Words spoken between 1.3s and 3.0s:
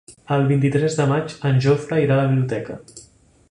en Jofre irà a la biblioteca.